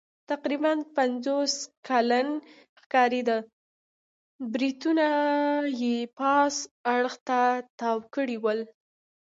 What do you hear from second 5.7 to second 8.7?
یې پاس اړخ ته تاو کړي ول.